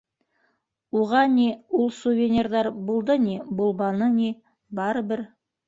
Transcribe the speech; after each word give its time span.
Уға, 1.01 1.21
ни, 1.33 1.45
ул 1.83 1.91
сувенирҙар 1.99 2.71
булды 2.89 3.19
ни, 3.29 3.39
булманы 3.63 4.11
ни, 4.19 4.33
барыбер. 4.85 5.27